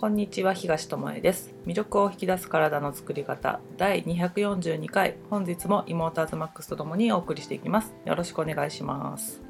[0.00, 1.52] こんにちは東智恵です。
[1.66, 5.16] 魅力を引き出す体の作り方第242回。
[5.28, 7.92] 本日も妹アズマックスとともにお送りしていきます。
[8.06, 9.42] よろしくお願いします。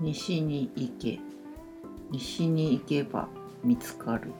[0.00, 1.18] 西に行け。
[2.12, 3.26] 西に行けば
[3.64, 4.30] 見つかる。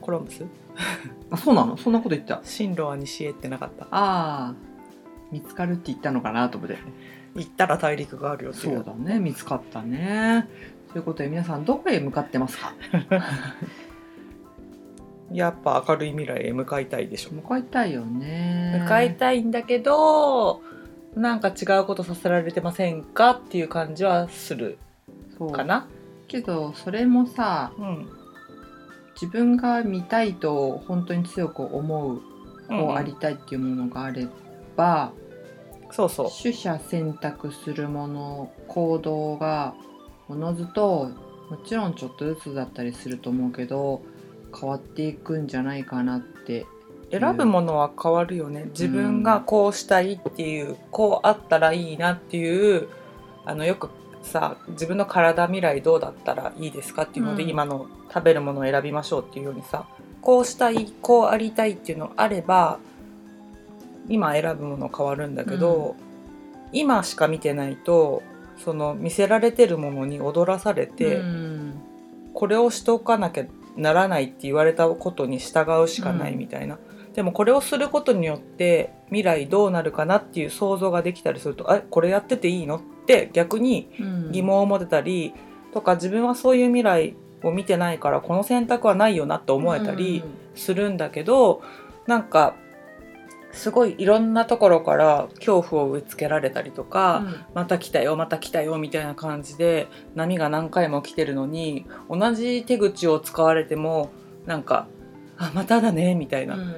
[0.00, 0.44] コロンブス？
[1.32, 1.76] あそうなの？
[1.76, 2.40] そんなこと言った。
[2.44, 3.86] 進路は西へってなかった。
[3.86, 4.54] ああ
[5.32, 6.78] 見つかるって言ったのかなと思って。
[7.34, 9.18] 行ったら大陸があるよっていそうだね。
[9.18, 10.48] 見つかったね。
[10.92, 12.74] ということで皆さんどこへ向かってますか？
[15.32, 17.30] やっぱ明るい未来へ向かいたいでしょ。
[17.32, 18.78] 向かいたいよね。
[18.82, 20.62] 向かいたいんだけど
[21.14, 24.78] なんか違うことさせられてませんかっていう感じはする。
[25.52, 25.86] かな。
[26.28, 28.08] けどそれもさうん。
[29.14, 32.22] 自分が見たいと本当に強く思う
[32.68, 34.26] こうありたいっていうものがあれ
[34.76, 35.12] ば、
[35.90, 36.30] そうそう。
[36.30, 39.74] 取捨選択するもの行動が
[40.28, 41.10] おのずと
[41.50, 44.02] もちろんちょっとずつだったりすると思うけど
[44.58, 46.66] 変わっていくんじゃないかなって
[47.10, 48.66] 選ぶものは変わるよね。
[48.70, 52.88] 自分がこうしたいっていう、こうあったらいいなっていう
[53.44, 53.90] あのよく
[54.22, 57.48] さ自分の体未来どうだったらいいですかっていうので、うん。
[57.48, 59.86] 今の食べるものを選びましょうっていうようにさ
[60.20, 62.78] こうしたいこうありたいっていうのあれば
[64.08, 65.96] 今選ぶもの変わるんだけど、
[66.72, 68.22] 今しか見てないと
[68.58, 71.80] その見せられてるものに踊らされて、うん。
[72.34, 73.44] これをしておかなきゃ
[73.80, 76.78] ならないって言われたことに従うしかないみたいな、
[77.14, 84.32] でもこれをすることによって未来どうなるかなっていう想像ができたりすると「えこれやってていいの?」って逆にうん。
[84.32, 85.34] 疑問を持てたり
[85.72, 90.22] とか自分はそういう未来を見てないからこの選択はないよなって思えたり
[90.54, 91.62] するんだけど、
[92.06, 92.54] なんか
[93.52, 97.24] すごいいろんなところから恐怖を植え付けられたりとか。
[97.54, 104.10] また来たよまた来たよみたいな感じで波が何回も来てるのに同じ手口を使われても
[104.46, 104.86] なんか
[105.36, 106.74] 「あまただね」みたいな、うん。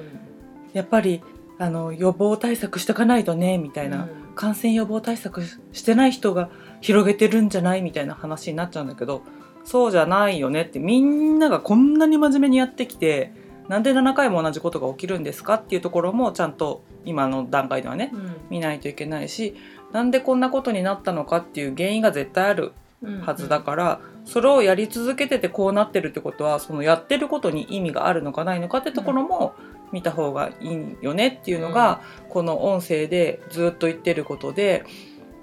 [0.73, 1.21] やっぱり
[1.59, 6.49] あの予防対策しとかないとねみたいな、感染予防対策してない人が
[6.81, 7.81] 広げてるんじゃない？
[7.83, 9.21] みたいな話になっちゃうんだけど
[9.63, 13.31] そうじゃないよねってみんながこんなに真面目にやってきて
[13.67, 18.35] なんで7回も同じことが起きるんですかっていうところもちゃんと今の段階ではねうん。
[18.49, 19.55] 見ないといけないし
[19.91, 29.55] なんでこんなことになったのかっていう原因が絶対あるうんはずだから、それをやり続けててこうなってるってことはそのやってることに意味があるのかないのかってところも
[29.91, 34.85] 見た方がいいよねっていうのが、この音声でずっと言ってることで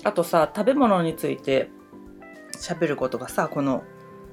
[0.04, 1.68] あとさ食べ物について
[2.56, 3.84] 喋ることがさこの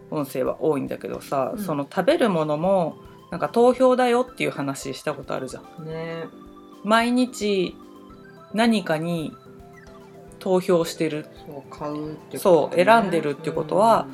[0.09, 1.63] 音声は多いんだけどさ、うん。
[1.63, 2.97] その食べるものも
[3.31, 5.85] なんか投票だよっていう話したことあるじゃん。
[5.85, 6.25] ね。
[6.83, 7.75] 毎日
[8.53, 9.33] 何かに
[10.39, 11.27] 投票してる。
[11.45, 12.85] そう買うってそうことね。
[12.85, 14.07] 選んでるってことは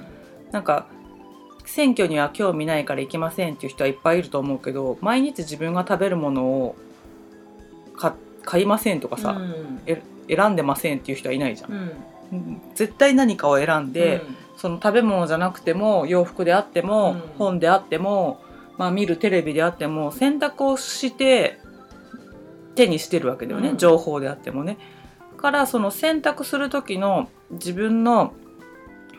[0.51, 0.88] なんか
[1.66, 6.75] 選挙には興味ないから行きませんっていう人はいっぱいいると思うけど毎日自分が食べるものを
[7.95, 9.81] か買いませんとかさ、うん。
[9.85, 11.72] え選んでませんっていう人はいないじゃん。
[11.72, 11.91] うん。
[12.31, 12.62] うん。
[12.75, 14.35] 絶対何かを選んで、うん。
[14.57, 17.19] その食べ物じゃなくても洋服であっても、うん。
[17.38, 18.41] 本であっても、
[18.78, 21.59] まあ、見るテレビであっても選択をして
[22.75, 24.78] 手にしてるわけだよね、うん情報であってもね。
[25.35, 28.33] だからその選択する時の自分の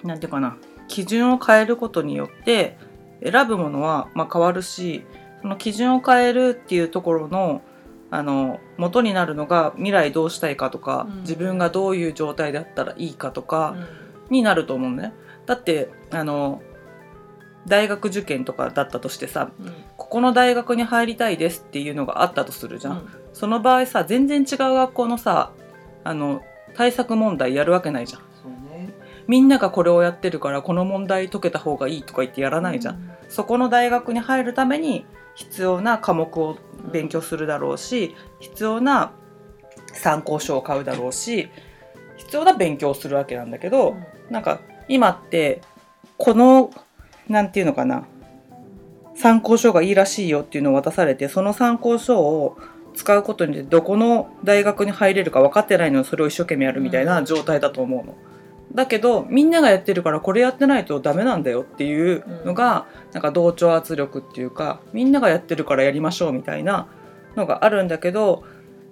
[0.02, 0.56] なんていうかな
[0.88, 2.78] 基準を変えることによって
[3.22, 5.04] 選ぶものはまあ変わるし
[5.42, 7.62] その基準を変えるっていうところの
[8.10, 15.12] あの元になるのが未来どうしたいかとか、うん自分がどういう状態だったらいいかとか、うんになると思うのね。
[15.46, 16.62] だってあの
[17.66, 19.50] 大学受験とかだったとしてさ
[19.96, 23.08] ここの大学に入りたいですっていうのがあったとするじゃん。
[23.32, 25.52] その場合さ全然違う学校のさ
[26.04, 26.42] あの
[26.74, 28.20] 対策問題やるわけないじゃん。
[28.68, 28.92] ね
[29.26, 33.10] みんながこれをやってるからこの問題解けた方がいいとか言ってやらないじゃん。
[33.28, 36.58] そこの大学に入るために必要な科目を
[36.92, 39.12] 勉強するだろうし必要な
[39.94, 41.48] 参考書を買うだろうし
[42.16, 43.96] 必要な勉強をするわけなんだけど、
[44.30, 45.62] なんか今って
[46.16, 46.70] この
[47.28, 48.04] なんていうのかな。
[49.16, 52.58] 参考書がいいらしいよっていうのを渡されてその参考書を
[52.94, 58.16] 使うことによってどこの大学に入れるか分かってないのにそれを一生懸命やるみたいな状態だと思うの。
[58.74, 66.88] だけどみんながやってるからこれやってないとダメなんだよっていうのが、なんか同調圧力っていうかみんながやってるからやりましょうみたいな
[67.36, 68.42] のがあるんだけど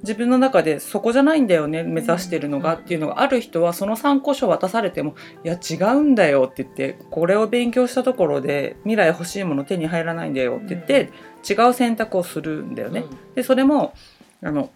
[0.02, 5.14] 自分の中でそこじゃないんだよね目指してるのがっていうのがある人はその参考書を渡されても
[5.44, 11.10] いや違うんだよって言ってこれを勉強したところで未来欲しいもの手に入らないんだよって言って、
[11.48, 13.04] 違う選択をするんだよね。
[13.34, 13.94] でそれも
[14.42, 14.70] あの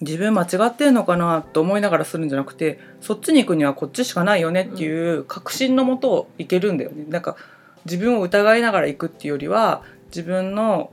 [0.00, 7.04] 自分間違ってるのかなと思いながらするんじゃなくてそっちに行くにはこっちしかないよねっていう確信のもといけるんだよね。
[7.08, 7.36] なんか
[7.84, 10.90] 自分を疑いながら行くっていうよりは自分の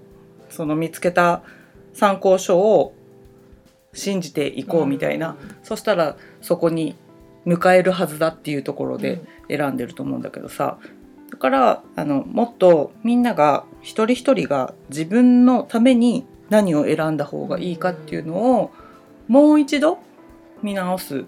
[0.50, 1.42] その見つけた
[1.94, 2.94] 参考書を
[3.94, 6.96] 信じていこうみたいな、そしたらそこに
[7.46, 10.78] 迎えるはずだっていうところで選んでると思うんだけどさ
[11.32, 18.72] だからあのもっとみんなが一人一人が自分のために何を選んだ方がいいかっていうのを
[19.28, 20.00] もう一度
[20.62, 21.26] 見直す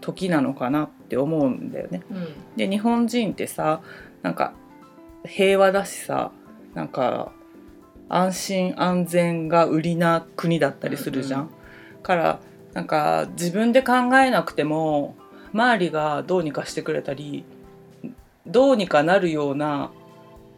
[0.00, 2.02] 時なのかなって思うんだよね。
[2.10, 2.26] うん
[2.56, 3.80] で日本人ってさ
[4.22, 4.52] なんか
[5.24, 6.32] 平和だしさ
[6.74, 7.32] なんか
[8.08, 11.40] 安心安全が売りな国だったりするじゃん。
[11.42, 11.48] うん
[12.04, 12.38] から
[12.74, 15.16] なんか自分で考えなくても
[15.52, 17.44] 周りがどうにかしてくれたり
[18.46, 19.90] どうにかなるような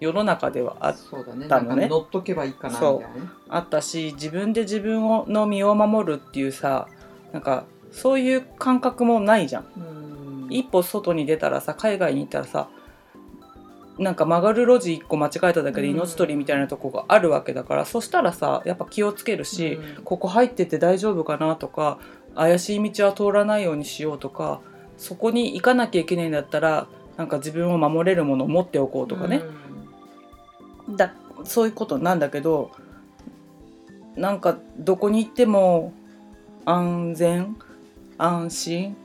[0.00, 1.48] 世の中ではあそうだね。
[1.48, 1.82] だのね。
[1.82, 3.30] なんか乗っとけばいいかなみたそいうなね。
[3.48, 6.88] あったし自分で自分をの身を守るっていうさ
[7.32, 9.64] なんかそういう感覚もないじゃん。
[9.76, 10.52] うん。
[10.52, 12.68] 一歩外に出たらさ海外に行ったらさ
[13.98, 20.04] なんか曲がる路地1個間違えただけで命取りみたいなとこがあるわけだから、そしたらさやっぱ気をつけるし、うん。
[20.04, 21.98] ここ入ってて大丈夫かなとか
[22.34, 24.60] 怪しい道は通らないようにしようとか
[24.98, 29.42] そこに行かなきゃいけないんだったらなんか自分を守れるものを持っておこうとかね、
[30.90, 31.14] だ
[31.44, 32.70] そういうことなんだけど
[34.16, 35.92] なんかどこに行っても
[36.66, 37.56] 安全
[38.18, 38.96] 安心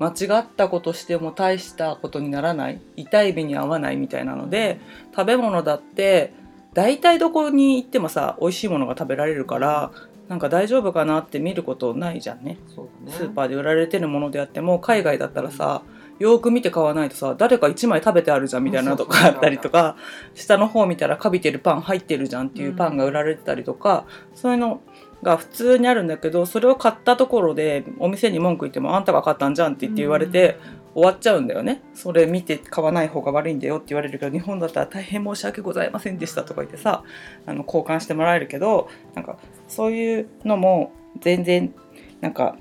[0.00, 4.80] 間違ったことしても大したことにならない痛い目に遭わないみたいなので
[5.14, 6.32] 食べ物だって
[6.72, 9.92] 大体どこに行ってもさ美味しいものが食べられるから
[10.28, 12.56] なんか大丈夫かなって見ることないじゃんね。
[12.72, 13.18] そうだね。
[13.18, 15.82] スーパーで売られてるものであっても海外だったらさ
[16.20, 19.96] よーく見て買わないとさ誰か1枚食べてあるじゃんみたいなのとかあったりとか
[20.34, 24.80] 下の方見たらカビてるパン入ってるじゃんっていうパンが売られてたりとか、そういうの
[25.22, 30.58] が普通にあるんだけどそれを買ったところでお店に文句言ってもあんたが買ったんじゃんって言って言われて
[30.94, 31.82] 終わっちゃうんだよね。
[31.94, 37.04] それ見て買わない方が悪いんだよって言われるけど日本だったら大変申し訳ございませんでしたとか言ってさ
[37.46, 39.38] あの交換してもらえるけどなんか
[39.68, 41.72] そういうのも全然
[42.20, 42.56] なんか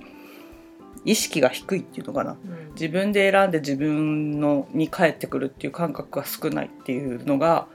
[1.05, 2.31] 意識が低いっていうのかな。
[2.31, 2.73] うん。
[2.73, 7.67] 自分で選んで自分のに返ってくるっていう感覚が少ないっていうのが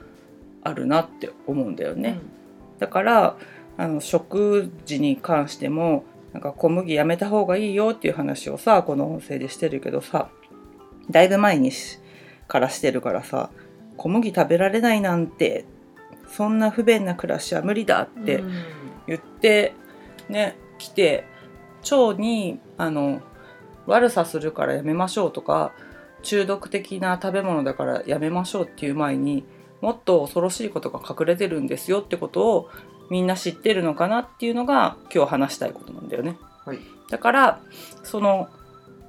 [0.63, 2.19] あるなって思うんだよね。
[2.79, 3.37] だから
[3.77, 10.29] あの食事に関してもなんか小麦やめた方がいいよっていう話をさこの音声でしてるけどさ
[11.09, 11.99] だいぶ前にし
[12.47, 13.49] からしてるからさ
[13.97, 15.65] 小麦食べられないなんて
[16.27, 18.51] そんな不便な暮らしは無理だってうん。
[19.07, 19.73] 言って
[20.29, 21.25] ね来て
[21.83, 23.21] 腸にあの
[23.85, 25.73] 悪さするからやめましょうとか
[26.23, 29.45] 中毒的な食べ物だからやめましょうっていう前に
[29.81, 32.69] もっと恐ろしいことが隠れてるんですよってことを
[33.09, 36.37] みんな知ってるのかなっていうのが今日話したいことなんだよね。
[36.65, 36.79] はい。
[37.09, 37.59] だから
[38.03, 38.49] その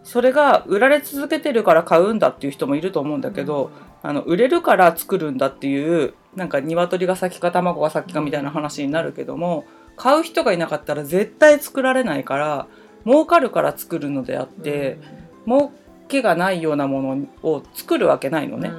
[0.04, 3.70] それが売られ続けてるから買うんだっていう人もいると思うんだけど、
[4.02, 9.64] あの売れるから作るんだっていうなんか鶏が先か卵が先かみたいな話になるけども
[9.96, 12.68] 買う人がいなかったら絶対作られないから
[13.04, 14.98] 儲かるから作るのであって、
[15.46, 15.72] 儲
[16.08, 18.70] けがないようなものを作るわけないのね、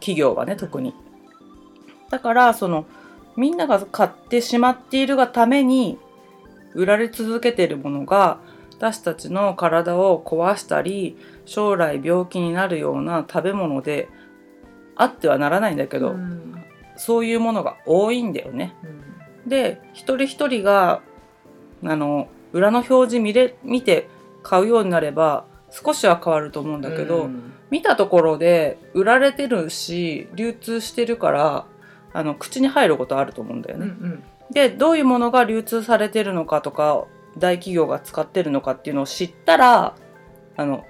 [0.00, 0.94] 企業はね特に。
[2.10, 2.86] だからその
[3.36, 5.98] みんなが買ってしまっているがために
[6.74, 8.38] 売られ続けているものが
[8.78, 14.08] 私たちの体を壊したり将来病気になるような食べ物で
[14.96, 16.54] あってはならないんだけど、うん。
[16.96, 18.74] そういうものが多いんだよね。
[19.44, 19.48] うん。
[19.48, 21.00] で一人一人が
[21.84, 24.08] あの裏の表示見れ見て
[24.42, 27.52] 買うようになれば少しは変わると思うんだけど、うん。
[27.70, 31.66] 見たところで売られてるし流通してるから
[32.12, 33.86] あの口に入ることあると思うんだよね。
[33.86, 37.06] うんでどういうものが流通されてるのかとか
[37.38, 39.94] 大企業が使ってるのかっていうのを知ったら
[40.56, 40.84] あの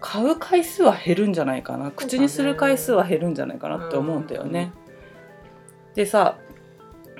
[0.00, 1.90] 買う回数は減るんじゃないかな。
[1.90, 4.72] 口にする回数は減るんじゃないかなって思うんだよね。
[5.94, 6.38] でさ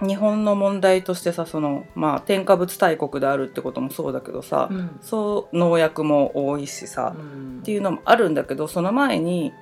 [0.00, 4.98] 日本の問題としてさそのまあ添加物大国であるってこともそうだけどさ、うん。
[5.00, 7.58] そう農薬も多いしさ、うん。
[7.60, 9.52] っていうのもあるんだけどその前に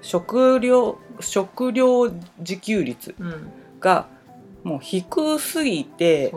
[0.00, 3.52] 食料食料自給率うん。
[3.80, 4.06] が
[4.64, 6.34] もう低すぎて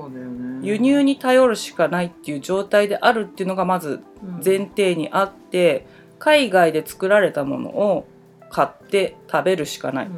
[0.61, 4.01] 輸入に頼るしかないっていう状態であるっていうのがまず
[4.43, 5.87] 前提にあって
[6.19, 8.05] 海外で作られたものを
[8.49, 10.09] 買って食べるしかない。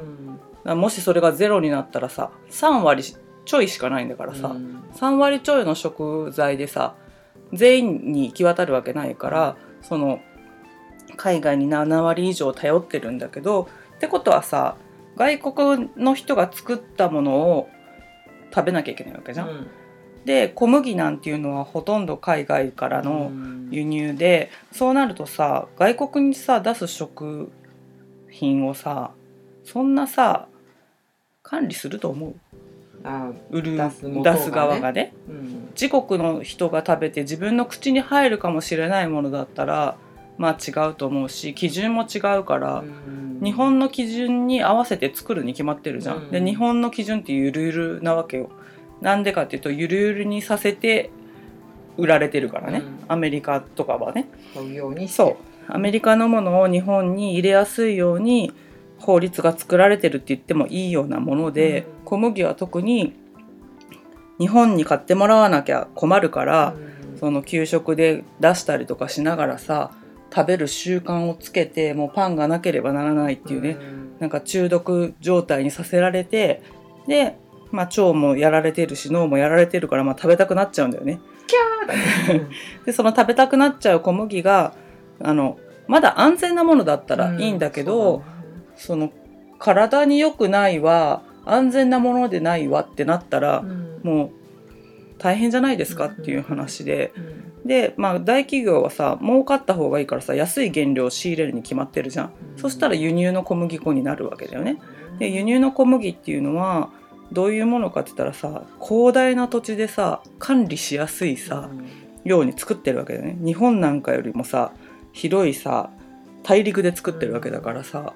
[0.66, 0.80] うん。
[0.80, 4.84] もしそれがゼロになったらさ3割ちょいしかないんだからさ、うん。
[4.96, 6.96] 3割ちょいの食材でさ
[7.54, 10.20] 全員に行き渡るわけないからその
[11.15, 14.75] 海外に7割以上頼ってるんだけどってことはさ
[15.15, 17.70] 外国の人が作ったものを
[18.53, 19.50] 食べなきゃいけないわけじゃん。
[19.50, 19.67] うん。
[20.25, 23.70] で小麦なんていうのはほとんど海外からのうん。
[23.72, 27.51] 輸入でそうなるとさ外国にさ出す食
[28.29, 29.12] 品をさ
[29.63, 30.48] そんなさ
[31.41, 32.36] 管理すると思う？
[33.03, 34.22] あ売る出すね。
[34.24, 35.13] 出す側がね。
[35.27, 35.70] うん。
[35.74, 39.98] 自国の人が食べて自分の口に入るかもしれないものだったら
[40.38, 43.40] まあ違うと思うし基準も違うから、うん。
[43.44, 46.18] 日本の基準に合わせて作るに決まってるじゃん。
[46.18, 46.32] うん。
[46.32, 48.50] で日本の基準ってゆるゆるなわけよ。
[49.02, 51.12] なんでかっていうとゆるゆるにさせて
[51.98, 53.00] 売られてるからね、うん。
[53.08, 54.28] アメリカとかはね。
[55.08, 55.38] そ
[55.70, 55.72] う。
[55.72, 58.52] アメリカのものを日本に入れやすいように
[59.00, 62.06] 法律が作られてるって言ってもいいようなもので、うん。
[62.06, 63.13] 小麦は特に
[64.40, 67.18] 日本に買ってもらわなきゃ困るから、うん。
[67.20, 69.92] その給食で出したりとかしながらさ
[70.34, 74.20] 食べる習慣をつけてもうパンがなければならないっていうね、ん。
[74.20, 76.63] なんか中毒状態にさせられて
[77.08, 77.38] で、
[77.72, 81.20] まあ、腸もやられてるし脳もやられてるから、まあ、食べたくなっちゃうんだよね。
[82.86, 84.74] でその食べたくなっちゃう小麦が
[85.22, 88.24] あのまだ安全なものだったらいいんだけど、
[88.75, 89.12] その
[89.60, 93.63] 体に良くないわ安全なものでないわってなったら、
[94.02, 94.30] もう
[95.20, 97.12] 大変じゃないですかっていう話で。
[97.16, 102.60] うんで、まあ、大企業はさ儲かった方がいいからさ安い原料を仕入れるに決まってるじゃん、うん。
[102.60, 104.77] そしたら輸入の小麦粉になるわけだよね。
[105.20, 106.89] で輸入の小麦っていうのは
[107.32, 111.70] どういうものかって言ったらさ広大な土地でさ管理しやすいさ、
[112.24, 113.38] ように作ってるわけだよね。
[113.43, 114.72] 日本なんかよりもさ
[115.13, 115.89] 広いさ
[116.43, 118.13] 大陸で作ってるわけだからさ、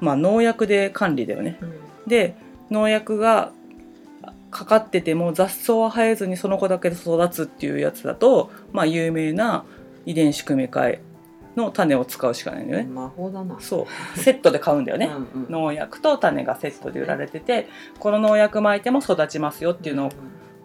[0.00, 1.58] まあ農薬で管理だよね。
[1.60, 1.72] うん。
[2.06, 2.34] で
[2.70, 3.52] 農薬が
[4.50, 9.64] かかってても雑草は生えずにその子だけで育つっていうやつだとまあ有名な
[10.06, 11.02] 遺伝子組み換え
[11.58, 13.58] の種を使うしかないんだよね、魔法だな。
[13.60, 13.86] そ
[14.16, 14.18] う。
[14.18, 15.52] セットで買うんだよね、 うんうん。
[15.52, 17.66] 農薬と種がセットで売られてて
[17.98, 20.10] この農薬撒いても育ちますよっていうの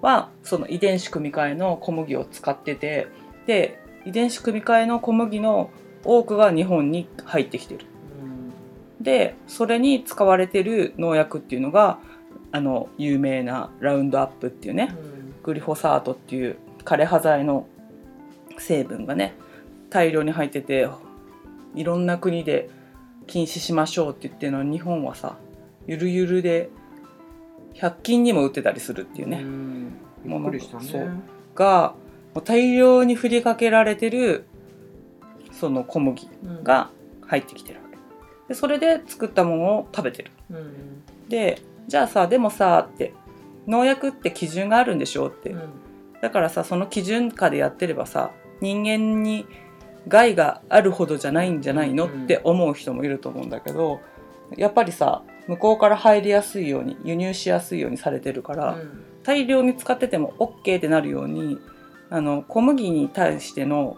[0.01, 3.07] はその遺伝子組み換えの小麦を使ってて
[3.47, 5.71] で遺伝子組み換えの小麦の
[6.05, 7.85] 多くが日本に入ってきてる。
[8.99, 9.03] うん。
[9.03, 11.97] でそれに使われてる農薬っていうのが
[12.53, 14.95] あの有名なラウンドアップっていうね
[15.41, 16.55] グリフォサートっていう
[16.85, 17.67] 枯葉剤の
[18.59, 19.33] 成分がね
[19.89, 20.87] 大量に入ってて
[21.73, 22.69] いろんな国で
[23.25, 25.35] 禁止しましょうって言ってるのは日本はさ
[25.87, 26.69] ゆるゆるで
[27.73, 29.93] 100均にも売ってたりするっていうね、うん。
[30.23, 31.09] びっくりしたね。
[31.55, 31.95] が
[32.43, 34.45] 大量に振りかけられてる
[35.51, 36.63] その小麦うん。
[36.63, 36.91] が
[37.25, 37.97] 入ってきてるわけ。
[38.49, 40.31] でそれで作ったものを食べてる。
[40.51, 41.03] うん。
[41.29, 43.13] でじゃあさでもさって
[43.67, 45.69] 農薬って基準があるんでしょって、うん。
[46.21, 49.45] だからさその基準下でやってればさ人間に
[50.07, 54.01] 害があるほどじゃないんじゃないの、うんって思う人もいると思うんだけど
[54.57, 59.03] やっぱりさ向こうから入りやすいように輸入しやすいようにされてるから、うん。
[59.23, 61.57] 大量に使ってても OK ってなるように
[62.09, 63.97] あの小麦に対しての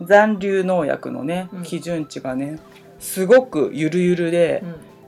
[0.00, 1.62] 残留農薬のねうん。
[1.62, 2.58] 基準値がね
[2.98, 4.64] すごくゆるゆるで、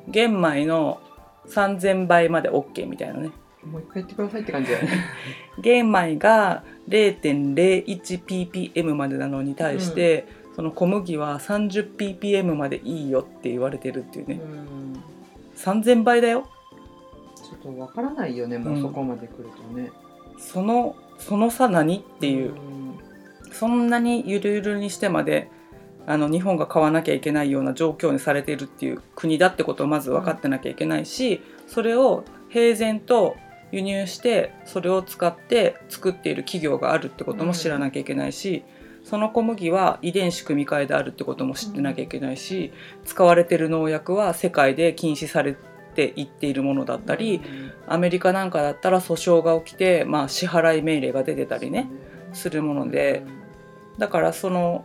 [0.08, 1.00] 玄米の
[1.48, 3.26] 3000倍まで OK みたいなね。
[3.26, 3.32] うん
[3.70, 4.90] もう一回言ってくださいって感じだよね。
[5.60, 15.00] 玄米が 0.01ppm までなのに対して、その小麦は 30ppm までいいよって言われてるっていうね、うん。
[15.56, 16.46] 3000倍だよ。
[17.34, 19.90] ちょっとわからないよねもうそこまで来るとね。
[20.38, 22.56] そのその差何っていう、ん。
[23.52, 25.50] そんなにゆるゆるにしてまで
[26.06, 33.36] あの日本が買わなきゃいけないような状況にされているっていう国だってことをまず分かってなきゃいけないし、それを平然と
[33.72, 38.62] 輸入してそれを使って作っている企業があるってことも知らなきゃいけないし、
[39.02, 42.72] その小麦は遺伝子組み換えであるってことも知ってなきゃいけないし、
[43.04, 45.56] 使われてる農薬は世界で禁止され
[45.94, 47.40] ていっているものだったり、
[47.88, 51.88] アメリカなんかだったら訴訟が起きて、まあ、支払い命令が出てたりね
[52.32, 53.24] するもので。
[53.98, 54.84] だからその、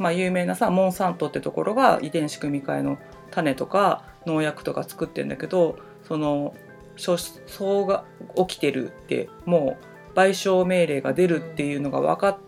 [0.00, 2.98] まあ、有名なさモンサントってところが遺伝子組み換えの
[3.30, 5.78] 種とか農薬とか作ってんだけど
[6.08, 6.54] その
[6.96, 8.04] 訴訟が
[8.34, 9.76] 起きてるっても
[10.14, 12.38] う賠償命令が出るっていうのが分かっ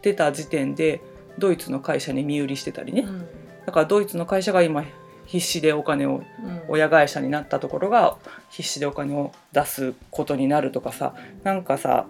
[0.00, 1.02] てた時点で
[1.38, 3.02] ドイツの会社に身売りしてたりね。
[3.02, 3.26] うん。
[3.66, 4.84] だからドイツの会社が今
[5.26, 6.62] 必死でお金をうん。
[6.68, 8.16] 親会社になったところが
[8.50, 11.14] 必死でお金を出すことになるとかさ
[11.44, 12.06] なんかさ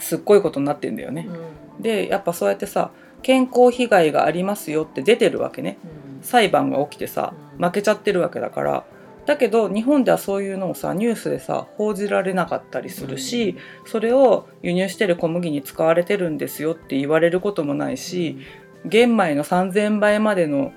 [0.00, 1.28] すっごいことになってんだよね。
[1.76, 1.82] うん。
[1.82, 2.90] でやっぱそうやってさ
[3.22, 5.78] 健康被害がありますよって出てるわけね。
[5.84, 6.22] うん。
[6.22, 7.64] 裁判が起きてさうん。
[7.64, 8.84] 負けちゃってるわけだから。
[9.24, 18.38] だけど日本ではそういうのをさニュースでさ報じられなかったりするし、それを輸入してる小麦に使われてるんですよって言われることもないし、
[18.84, 20.72] 玄米の3000倍までの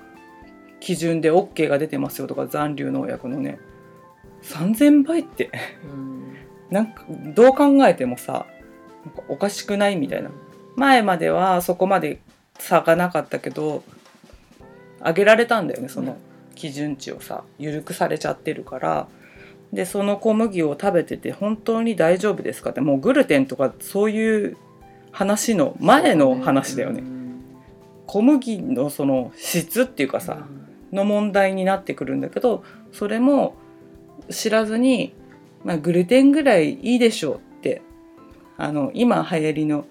[0.80, 3.60] 基準で OK が出てますよとか残留農薬のね。
[4.44, 5.50] 3000倍って。
[5.84, 6.36] うん。
[6.70, 8.48] なんかどう考えてもさ
[9.28, 10.30] おかしくないみたいな。
[10.76, 12.20] 前まではそこまで
[12.60, 13.84] 差がなかったけど
[15.04, 16.18] 上げられたんだよねその
[16.56, 19.08] 基準値をさ緩くされちゃってるから。
[19.74, 24.58] でその小麦を食べてて本当に大丈夫ですかってもうグルテンとかそういう
[25.12, 27.04] 話の前の話だよね。
[28.06, 30.48] 小麦のその質っていうかさ、
[30.96, 33.56] の問題になってくるんだけどそれも
[34.30, 35.14] 知らずに、
[35.64, 37.82] まあ、グルテンぐらいいいでしょうって
[38.58, 39.86] あの今流行りの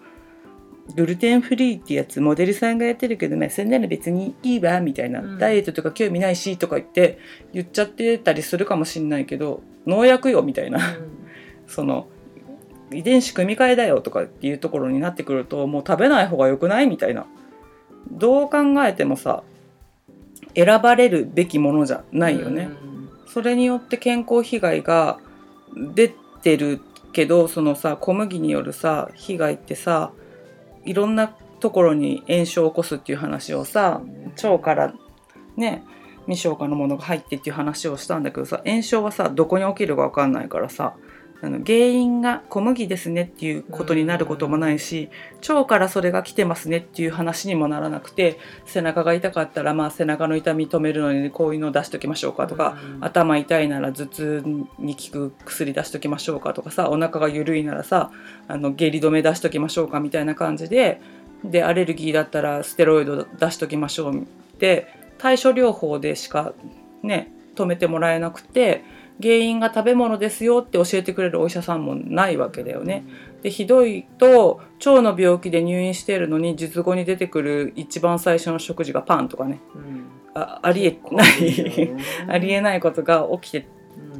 [0.96, 5.38] グルテンフリーってやつモデルさんがやってるけど、まあ、そんなの別にいいわみたいな、うん。
[5.38, 7.18] ダイエットとか興味ないしとか言って
[7.52, 10.80] 言っちゃってたりするかもしんないけど農薬よみたいな。
[11.66, 12.06] その
[12.92, 17.26] 遺伝子組み換えだよとかっていうところになってくるともう食べない方が良くないみたいな。
[18.10, 19.42] どう考えてもさ
[20.54, 22.68] 選ばれるべきものじゃないよね。
[23.26, 25.18] それによって健康被害が
[25.94, 26.80] 出てる
[27.12, 30.12] けどそのさ小麦によるさ被害ってさ
[30.84, 31.28] いろんな
[31.60, 34.02] ところに炎症を起こすっていう話をさ
[34.42, 34.94] 腸から
[35.56, 35.82] ね
[36.26, 40.94] 未消化のものが入ってっていう話をしたんだけどさ炎症はさどこに起きるか分かんないからさ
[41.44, 45.10] あの原因が小麦ですねっていうことになることもないし
[45.46, 54.42] 腸からそれが来てますねっていう話にもならなくて背中が痛かったらまあ背中の痛み止めるのにこういうの出しときましょうかとか、頭痛いなら頭痛
[54.78, 58.10] に効く薬出しときましょうかとかさお腹が緩いならさ
[58.48, 61.00] あの下痢止め出しときましょうかみたいな感じで
[61.44, 64.24] でアレルギーだったらステロイド出しときましょうっ
[64.58, 66.54] て対処療法でしか
[67.02, 68.82] ね止めてもらえなくて
[69.22, 73.04] 原因が食べ物ですよって教えてくれるお医者さんもないわけだよね。
[73.42, 79.60] でひどいと腸の病気で入院してるのに術後に出てくる一番最初の食事がパンとかね。
[80.34, 81.94] あありえない。
[82.28, 83.68] ありえないことが起きて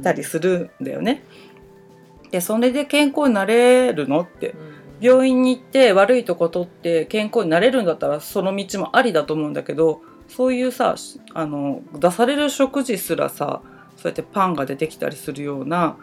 [0.01, 1.23] たりするんだよね。
[2.31, 4.55] でそれで健康になれるのって。
[5.01, 10.95] 病院に行って悪いとこ取って健康になれるんだったらその道もありだと思うんだけどそういうさ
[11.33, 13.61] あの出される食事すらさ
[14.05, 15.97] そうやってパンが出てきたりするような、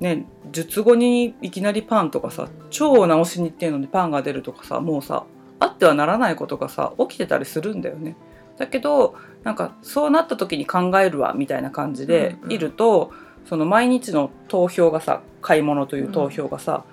[0.00, 5.24] ね、術後にいきなりパンとかさ腸を治しに行ってるのにパンが出るとかさもうさ
[5.60, 8.16] あってはならないことがさ起きてたりするんだよね。
[8.58, 9.14] だけど
[9.44, 12.52] なんかそうなった時に考えるわみたいな感じでうんうん。
[12.52, 13.12] いると、
[13.44, 16.84] その毎日の投票がさ買い物という投票がさ、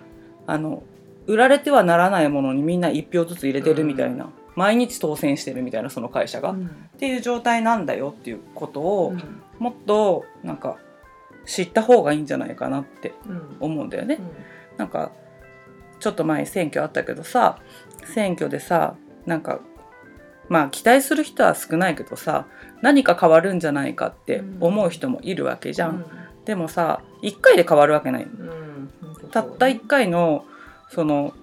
[0.46, 0.84] あの
[1.26, 6.56] 売られてはならないものにみんな1票ずつ入れてるみたいな、毎日当選してるみたいなその会社が、っ
[6.98, 9.14] ていう状態なんだよっていうことを、
[9.60, 10.78] もっとなんか
[11.46, 13.14] 知った方がいいんじゃないかなって
[13.60, 14.20] 思うんだよね。
[14.78, 15.12] なんか
[16.00, 17.58] ちょっと前選挙あったけどさ
[18.06, 19.60] 選挙でさなんか
[20.50, 22.46] まあ期待する人は少ないけどさ
[22.82, 26.06] 何か変わるんじゃないかって思う人もいるわけじゃん。
[26.46, 28.28] でもさ1回で変わるわけない。
[29.32, 30.46] たった1回の
[30.90, 31.34] その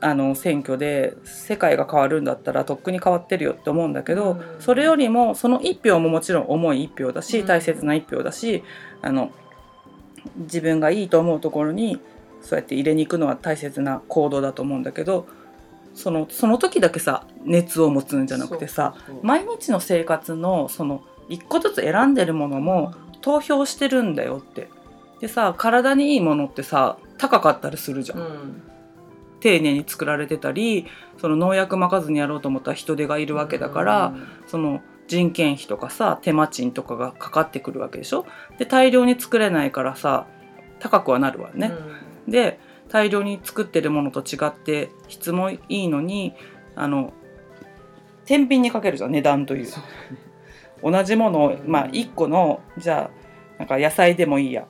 [0.00, 8.62] あの選挙で世界が変わるんだったらとっくに変わってるよって思うんだけど、うんそれよりもその1票ももちろん重い1票だしうん大切な1票だし、
[9.02, 9.30] あの
[10.36, 12.00] 自分がいいと思うところに
[12.42, 15.26] そうやって入れに行くのは大切な行動だと思うんだけど
[15.94, 24.68] そのその時だけさ熱を持つんじゃなくてさ毎日の生活のその一個ずつ選んでるものも投票してるんだよって。
[25.20, 28.62] でさ体にいいものってさ高かったりするじゃん。
[29.40, 30.86] 丁寧に作られてたり
[31.18, 34.14] その農薬まかずにやろうと思ったら人手がいるわけだから、
[34.46, 38.26] その人件費とかさ手間賃とかがかかってくるわけでしょ？
[38.58, 40.26] で大量に作れないからさ
[40.80, 41.72] 高くはなるわね、
[42.26, 46.34] で大量に作ってるものと違って質もいいのに
[46.76, 47.12] あの
[48.26, 49.66] 天秤にかけるじゃん値段という。
[50.80, 54.64] 同じものを、まあ、1個のじゃあなんか野菜でもいいや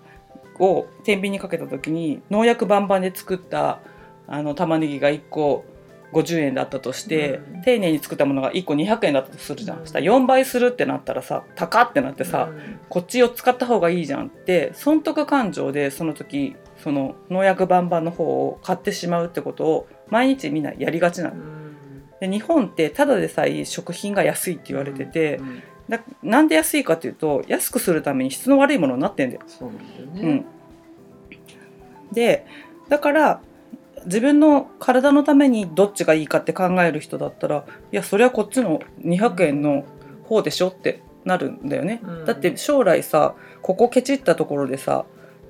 [0.59, 3.81] を天秤にかけた時に農薬バンバンで作った
[4.29, 5.65] あの玉ねぎが1個
[6.13, 7.63] 50円だったとして、うん。
[7.63, 9.85] 丁寧に作ったものが1個200円だったとするじゃん、うん。
[9.85, 12.51] そしたら4倍するってなったらさ高ってなってさ、
[12.89, 21.35] こっちを使った方がいいじゃんって損得感情でその時その農薬バンバンの方を買ってしまうってことを毎日みんなやりがちなの。
[22.21, 25.41] で日本ってただでさえ食品が安いって言われてて、
[25.89, 29.43] だなんで安いかっていうと安くするために質の悪いものになってんだよ。
[29.47, 30.21] そうなんだよね。
[30.23, 32.47] うん、で
[32.89, 33.41] だから
[34.09, 39.85] 自分の体のためにどっちがいいかって考える人だったらいやそれはこっちの200円の
[40.25, 42.01] 方でしょってなるんだよね。
[42.03, 45.05] うんだって将来さここケチったところでさ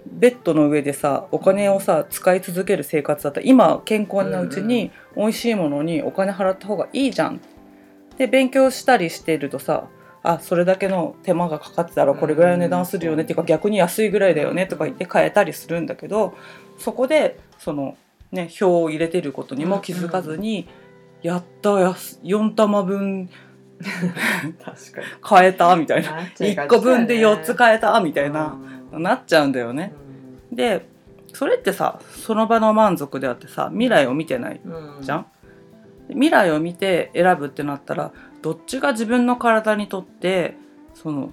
[0.07, 7.41] ベッドの上でさお金をさ使い続ける生活だったら今健康なうちに美味しいものにお金払った方がいいじゃん。
[8.17, 9.89] で勉強したりしてるとさ
[10.25, 16.35] あそれだけの手間がかかってたらこれぐらいの値段するよねっていうか逆に安いぐらいだよねとか言って買えたりするんだけど
[16.77, 17.97] そこでその
[18.33, 20.69] ね票を入れてることにも気づかずに、
[21.23, 23.29] やったやす4玉分。
[24.63, 25.07] 確かに。
[25.21, 26.13] 買えたみたいな。
[26.13, 26.79] なっちゃいが1ちだよね。
[26.79, 28.57] 個分で4つ買えたみたいな、
[28.93, 29.03] うん。
[29.03, 29.93] なっちゃうんだよね。
[30.53, 30.87] で
[31.33, 34.69] それってさその場の満足であってさ未来を見てないう
[35.01, 35.03] ん。
[35.03, 35.27] じゃん、
[36.09, 38.13] 未来を見て選ぶってなったら
[38.43, 40.57] どっちが自分の体にとって
[40.95, 41.33] その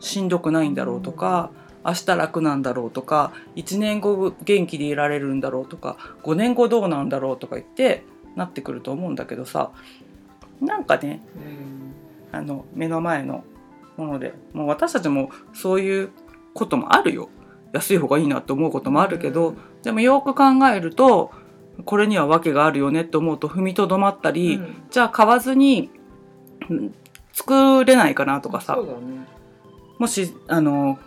[0.00, 1.50] しんどくないんだろうとか、
[1.84, 8.04] 明日楽なんだろうとか1年後元気でいられるんだろうとか5年後どうなんだろうとか言って
[8.36, 9.70] なってくると思うんだけどさ
[10.60, 11.82] なんかねうん。
[12.32, 13.44] あの目の前の
[13.96, 16.10] ものでもう私たちもそういう
[16.54, 17.28] こともあるよ。
[17.72, 19.56] 安い方がいいなって思うこともあるけど、うん。
[19.82, 21.30] でもよく考えると
[21.84, 24.82] これには訳があるよねって思うと踏みとどまったり、うん。
[24.90, 25.90] じゃあ買わずに
[26.70, 26.94] うん
[27.32, 28.76] 作れないかなとかさ。
[28.76, 28.82] ね。
[29.98, 30.98] もしあの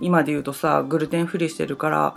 [0.00, 2.14] 今で言うとさグルテンフリーしてるから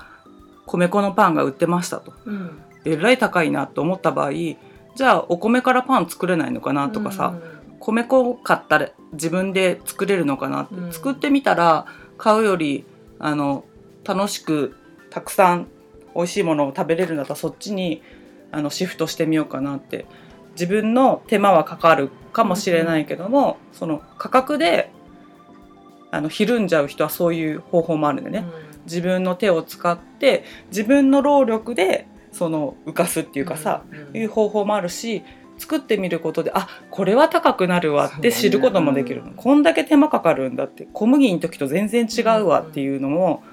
[0.65, 2.13] 米粉のパンが売ってましたと。
[2.25, 7.33] うんえらい高いなと思った場合じゃあお米からパン作れないのかなとかさ、
[7.79, 10.93] 米粉買ったら自分で作れるのかなって、うん。
[10.93, 11.85] 作ってみたら
[12.17, 12.85] 買うより
[13.19, 13.65] あの
[14.05, 14.75] 楽しく
[15.09, 15.67] たくさん
[16.15, 18.01] 美味しいものを食べれるんだったらそっちに
[18.51, 20.05] あのシフトしてみようかなって。
[20.53, 24.91] 自分の手間はかかるかもしれないけども、その価格で
[26.12, 28.46] あのひるんじゃう人はそういう方法もあるんでね、
[28.86, 35.24] 自分の手を使って自分の労力でその浮かすっていうかさ、いう方法もあるし
[35.58, 43.43] 作ってみることであこれは高くなるわって知ることもできるの、そうだねこんだけ手間かかるんだって小麦の時と全然違うわっていうのも、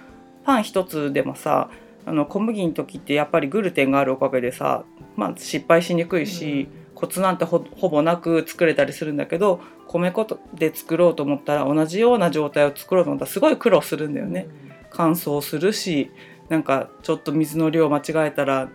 [0.45, 1.71] パン一つでもさ
[2.07, 4.85] あの小麦の時ってやっぱりグルテンがあるおかげでさ、
[5.17, 14.49] まあ、失敗しにくいし、コツなんてほほぼなく作れたりするんだけど米粉で作ろうと思ったら同じような状態を作ろうと思ったらすごい苦労するんだよね。
[14.91, 16.11] 乾燥するし
[16.49, 18.69] なんかちょっと水の量間違えたら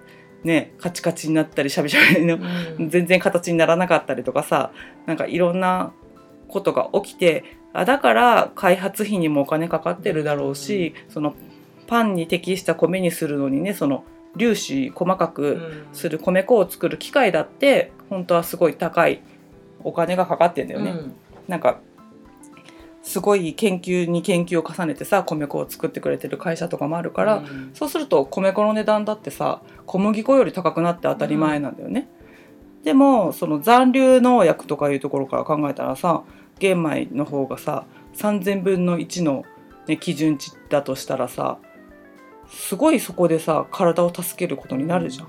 [0.44, 2.38] ねカチカチになったりしゃびしゃびの
[2.78, 2.90] うん。
[2.90, 4.72] 全然形にならなかったりとかさ
[5.06, 5.94] なんかいろんな
[6.48, 11.36] ことが起きてあだから開発費にもお金かかってるだろうし、その
[11.88, 14.04] パンに適した米にするのにねその
[14.38, 19.22] 粒子細かくする米粉を作る機械だって本当はすごい高い
[19.84, 20.94] お金がかかってんだよね。
[21.48, 21.80] なんか
[23.02, 32.08] すごい研究に研究を重ねてさ米粉を作ってくれてる会社とかもあるから、うんそうすると米粉の値段だってさ小麦粉より高くなって当たり前なんだよね。
[32.84, 36.24] でもその残留農薬とかいうところから考えたらさ
[36.60, 39.44] 玄米の方がさ3,000分の1の、
[39.88, 41.58] ね、基準値だとしたらさ
[42.48, 45.28] すごいそこでさ体を助けることになるじゃん。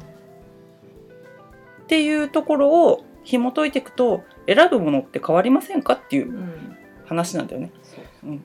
[1.90, 6.76] っていうところを紐解いていくと選ぶものって変わりませんかっていううん。
[7.04, 7.72] 話なんだよね。
[7.82, 8.38] そう。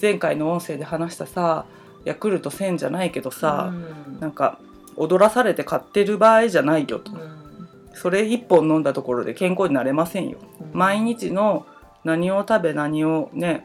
[0.00, 1.66] 前回の音声で話したさ
[2.04, 4.18] ヤクルト1000じゃないけどさ、うん。
[4.18, 4.58] なんか
[4.96, 7.68] 踊らされて買ってる場合じゃないよと、うん。
[7.94, 10.38] それ1本飲んだところで健康になれませんよ、
[10.72, 11.64] 毎日の
[12.02, 13.64] 何を食べ何をね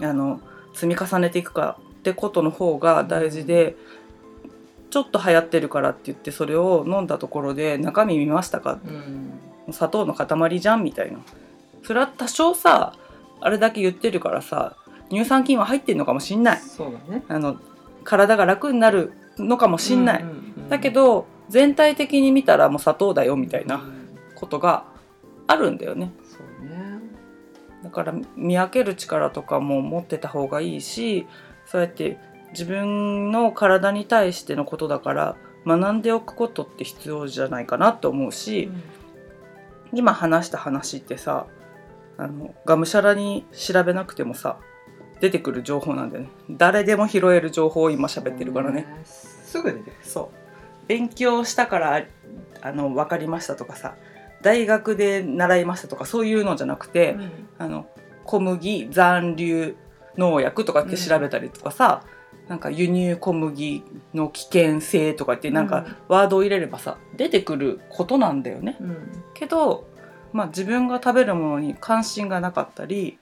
[0.00, 0.40] あの
[0.74, 3.74] 積み重ねていくかってことの方が大事で
[4.90, 8.78] ちょっと流行ってるからって言ってそれを飲んだところで中身見ましたか？
[8.84, 9.72] うん。
[9.72, 11.18] 砂糖の塊じゃんみたいな。
[11.82, 12.94] それは多少さ
[13.40, 14.76] あれだけ言ってるからさ
[15.10, 16.58] 乳酸菌は入ってるのかもしんない。
[16.58, 17.24] そうだね。
[17.28, 17.56] あの
[18.04, 20.68] 体が楽になるのかもしんない、うんうんうん。
[20.68, 24.18] だけど全体的に見たらもう砂糖だよみたいなうん。
[24.34, 24.84] ことが
[25.46, 26.12] あるんだよね。
[26.24, 27.00] そうね。
[27.84, 31.26] だから見分ける力とかも持ってた方がいいし
[31.66, 32.18] そうやって
[32.52, 35.36] 自分の体に対してのことだから
[35.66, 38.70] 学んでおくことって必要じゃないかなと思うし、
[39.92, 41.46] 今話した話ってさ
[42.16, 44.58] あのがむしゃらに調べなくてもさ
[45.20, 46.30] 出てくる情報なんだよね。
[46.50, 49.96] 誰でも拾える情報を今喋ってるからね、すぐ出てくる。
[50.02, 50.88] そう。
[50.88, 52.04] 勉強したから
[52.62, 53.94] あの分かりましたとかさ
[54.42, 57.16] 大学で習いましたとかそういうのじゃなくて、
[57.58, 57.86] あの
[58.24, 59.76] 小麦残留
[60.16, 62.02] 農薬とかって調べたりとかさ、
[62.50, 68.76] なんか輸入小麦の危険性とかってなんかワードを入れればさ出てくることなんだよね。
[68.80, 68.96] うん。
[69.34, 69.86] けど、
[70.32, 73.18] まあ、自分が食べるものに関心がなかったり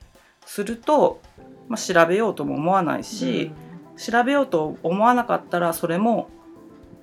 [0.47, 1.21] すると、
[1.69, 3.51] まあ、調べようとも思わないし、
[3.99, 6.31] 調べようと思わなかったらそれも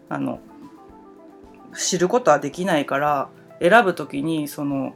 [0.09, 0.39] あの
[1.77, 3.29] 知ることはできないから
[3.61, 4.95] 選ぶ時にその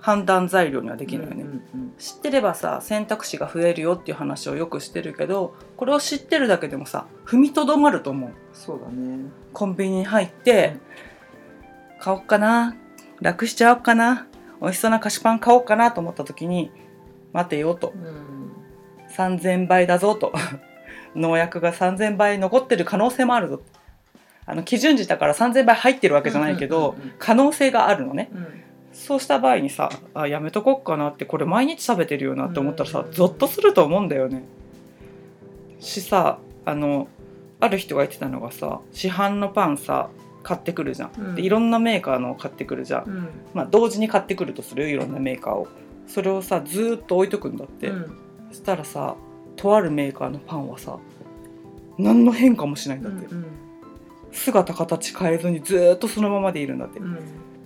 [0.00, 1.42] 判断材料にはできないよね。
[1.42, 8.30] うんうん知ってればさ選択肢が増えるよっていう話をよくしてるけどこれを知ってるだけでもさ踏みとどまると思う。
[8.54, 9.26] そうだね。
[9.52, 10.76] コンビニに入って
[11.98, 12.74] 買おっかな
[13.20, 14.26] 楽しちゃおうかな
[14.62, 16.70] 美味しそうな菓子パン買おうかなと思った時に
[17.34, 17.92] 待てよと。
[17.94, 18.52] うん。
[19.14, 20.32] 3000倍だぞと。
[21.14, 23.60] 農薬が3000倍残ってる可能性もあるぞ。
[24.46, 27.14] あの基準値だから3000倍入ってるわけじゃないけど、うんうんうんうん。
[27.18, 28.30] 可能性があるのね。
[28.32, 28.46] うん
[28.92, 33.12] そうした場合にさあやめとこっかなってこれ毎日食べてるよなって思ったらさうん。
[33.12, 34.44] ゾッとすると思うんだよね。
[35.78, 37.08] しさあの
[37.60, 40.10] ある人が言ってたのがさ市販のパンさ
[40.42, 41.34] 買ってくるじゃん、うん。
[41.34, 43.28] でいろんなメーカーのを買ってくるじゃん、うん。
[43.54, 45.68] まあ、同時に買ってくるとするよいろんなメーカーを。
[46.06, 48.18] それをさずーっと置いとくんだって、うん。
[48.50, 49.14] そしたらさ
[49.56, 50.98] とあるメーカーのパンはさ
[51.98, 53.46] 何の変化もしないんだって、うん。
[54.32, 57.18] 姿形変えずにずーっとそのままでいるんだって、うん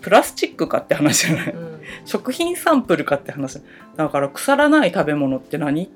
[0.05, 1.81] プラスチックかって話じゃない、うん。
[2.05, 3.59] 食品サンプルかって話。
[3.97, 5.91] だから腐らない食べ物って何？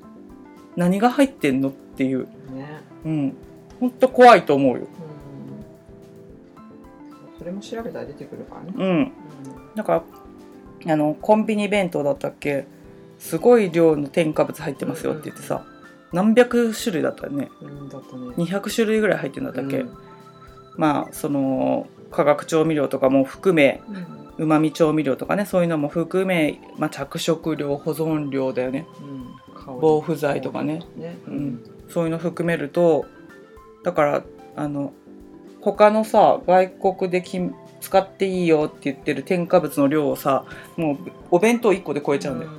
[0.76, 2.24] 何が入ってんのっていう。
[2.24, 2.30] ね。
[3.04, 3.36] うん。
[3.78, 4.80] ほんと怖いと思うよ。
[4.80, 4.88] うん。
[7.38, 8.72] それも調べたら出てくるからね。
[8.74, 9.12] うん。
[9.74, 10.02] だか
[10.86, 12.66] らあのコンビニ弁当だったっけ？
[13.18, 15.66] すごい量の添加物入ってますよって言ってさ、
[16.14, 17.50] 何百種類だったよね。
[17.60, 18.28] うんうんだったね。
[18.38, 19.94] 200種類ぐらい入ってるんだったっけ、うん。
[20.78, 24.18] まあその化学調味料とかも含めうん。
[24.38, 28.86] うまみ調味料とかねそういうのも含め、まあ、着色料保存料だよね。
[29.00, 29.78] うん。
[29.80, 30.80] 防腐剤とかね。
[30.96, 31.18] ね。
[31.26, 31.64] うん。
[31.88, 33.06] そういうの含めると
[33.82, 34.22] だから
[34.54, 34.92] あの
[35.60, 37.40] 他のさ外国でき
[37.80, 40.44] 使っていいよって言ってる添加物の量をさ
[40.76, 40.98] もう
[41.32, 42.52] お弁当1個で超えちゃうんだよ、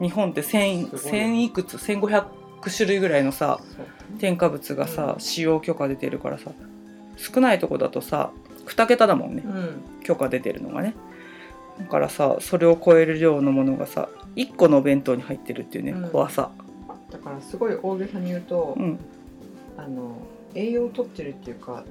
[0.00, 2.24] 日本って1000すごい1000いくつ？1500
[2.74, 3.60] 種類ぐらいのさ
[4.18, 5.20] 添加物がさ、うん。
[5.20, 6.50] 使用許可出てるからさ。
[7.16, 8.32] 少ないとこだとさ
[8.66, 9.42] 2桁だもんね。
[9.44, 9.82] うん。
[10.02, 10.94] 許可出てるのがね。
[11.78, 16.10] だからさそれを超える量のものがさ1個のお弁当に入ってるっていうね、うん。
[16.10, 16.50] 怖さ。
[17.10, 18.98] だからすごい大げさに言うと、うん。
[19.76, 20.16] あの
[20.54, 21.84] 栄養を取ってるっていうか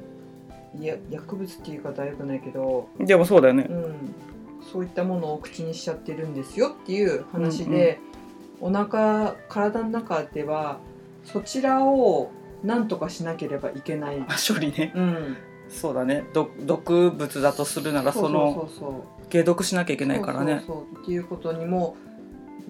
[0.80, 3.68] いや薬物っていう言い方はよくないけど、でもそうだよね。
[3.70, 4.16] うん、
[4.72, 8.00] そういったものを口にしちゃってるんですよっていう話で、
[8.60, 10.80] お腹体の中では
[11.26, 12.32] そちらを
[12.64, 14.26] 何とかしなければいけない。
[14.28, 14.94] あ処理ね。
[14.96, 15.38] うん、
[15.74, 16.24] そうだね。
[16.34, 18.70] 毒毒物だとするならその
[19.32, 20.64] 解毒しなきゃいけないからね。
[20.66, 21.98] そうそうっていうことにも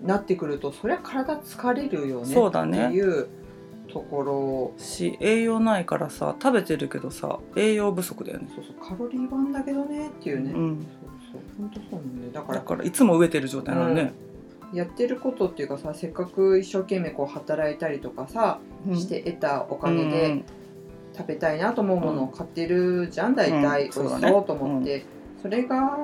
[0.03, 2.33] なってくるとそりゃ体疲れるよね。
[2.33, 2.87] そうだね。
[2.87, 3.27] っていう
[3.91, 4.83] ところ。
[4.83, 8.47] し栄養ないからさ食べてるけどさ栄養不足だよね。
[8.55, 8.75] そうそう。
[8.89, 10.87] カロリー版だけどねっていうね、うん。
[11.31, 11.67] そうそう。
[11.69, 14.13] 本当そうなんだよだからだからいつも飢えてる状態なのね、
[14.73, 18.97] やってることっていうかさせっかく一生懸命こう働いたりとかさ、うん。
[18.97, 20.45] して得たおう金でん
[21.15, 25.05] 食べたいなと思うものを買ってるじゃん大体、うん美味しそうと思って、
[25.41, 25.99] それが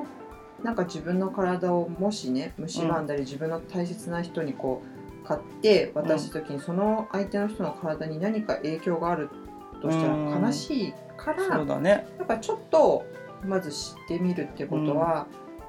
[0.62, 3.06] なんか自分の体をもしね蝕ん。
[3.06, 4.82] だり自分の大切な人にこ
[5.24, 9.30] う買って渡した時にその相手の人の体に何か影響がある
[9.80, 12.06] としたら悲しいから、そうだね。
[12.18, 13.04] やっぱちょっと
[13.44, 15.26] まず知ってみるってことは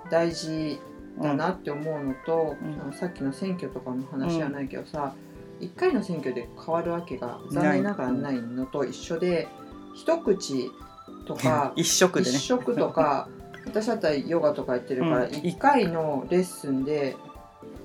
[0.09, 0.79] 大事
[1.21, 2.73] だなって思うのと、うん。
[2.77, 5.13] そのさっきの選挙とかの話じゃないけどさ、
[5.61, 9.47] 1回の選挙で変わるわけが残念ながらないのと一緒で
[9.95, 10.71] 一口
[11.25, 12.37] とか 一食でね。
[12.37, 13.29] 一食とか
[13.65, 15.31] 私だったらヨガとかやってるから、うん。
[15.31, 17.15] 1回のレッスンで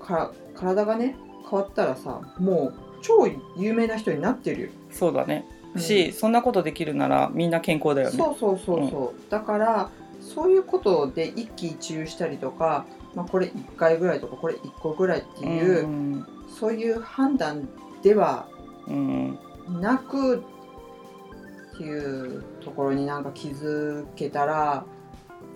[0.01, 1.17] か体がね
[1.49, 4.69] 変わったらさもう超有名な人になってるよ。
[4.91, 5.47] そうだね。
[5.75, 5.81] うん。
[5.81, 8.17] し、そんなことできるならみんな健康だよね。
[8.17, 16.26] そうそうそうそう、だからそういうことで一喜一憂したりとか、まあ、これ1回ぐらいとかこれ1個ぐらいっていう、うん。
[16.46, 17.66] そういう判断
[18.02, 18.46] では
[18.87, 19.38] うん。
[19.81, 24.85] なくっていうところになんか気づけたら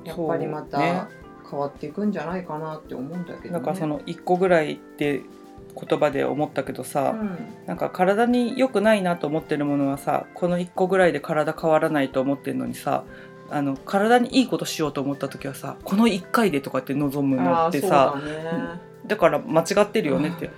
[0.05, 1.09] やっぱりまた
[1.49, 5.21] 変わっていくんじゃないかなって思うんだけど、ね、だからその1個ぐらいって
[5.89, 7.39] 言葉で思ったけどさ、うん。
[7.67, 13.05] なんか体に良くないなと思ってるものはさこの1個ぐらいで体変わらないと思ってるのにさ
[13.51, 20.51] あの体にいいことしようと思った時はさこの1回でとかって望むのってさだね、だから間違ってるよねって。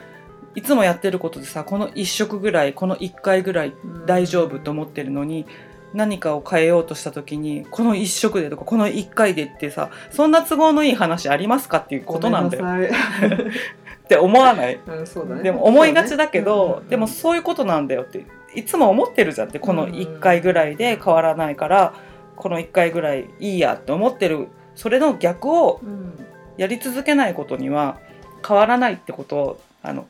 [0.55, 4.07] いつもやってることでさこの1食ぐらいこの1回ぐらいうん。
[4.07, 5.47] 大丈夫と思ってるのに
[5.95, 12.65] 何かを変えようとした時にこの1食でとかこの1回でってさそんな都合のいい話ありますかっていうことなんだよ。
[14.05, 14.79] って思わない？
[14.87, 15.43] うん、ね。
[15.43, 16.91] でも思いがちだけど、ね。
[16.91, 21.95] でもそういうことなんだよっていつも思ってるじゃんってこの1回ぐらいで変わらないから
[22.37, 24.49] この1回ぐらいいいやって思ってる。
[24.75, 25.81] それの逆を
[26.57, 27.99] やり続けないことには
[28.47, 30.07] 変わらないってことをあの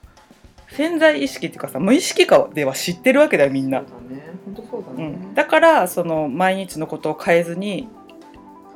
[0.69, 3.83] 潜在意識っていうかさ無意識化では知ってるわけだよみんな。
[5.35, 7.89] だからその毎日のことを変えずに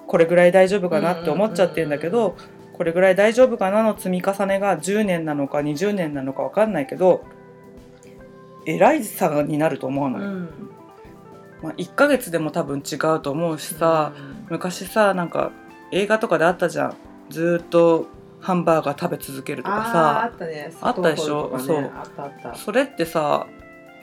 [0.06, 2.36] これぐらい大丈夫かなって思っちゃってるんだけど
[2.72, 7.24] これぐらい大丈夫かなの積み重ねが10年なのか20年なのか分かんないけど
[8.66, 10.75] 偉いさになると思わない、うん
[11.62, 14.12] まあ、1ヶ月でも多分違うと思うしさ、
[14.50, 15.50] 昔さなんか
[15.92, 16.94] 映画とかであったじゃん。
[17.30, 18.06] ずーっと
[18.40, 20.72] ハンバーガー食べ続けるとかあーあさったね。
[20.80, 21.58] あったでしょ？
[21.58, 22.56] 砂糖そう。
[22.56, 23.46] それってさ